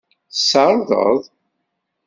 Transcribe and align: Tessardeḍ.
Tessardeḍ. 0.31 1.21